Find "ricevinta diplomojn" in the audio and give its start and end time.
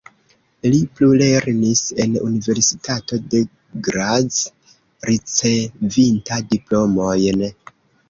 5.13-7.51